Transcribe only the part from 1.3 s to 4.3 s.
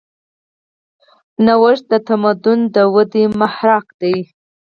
نوښت د تمدن د ودې محرک دی.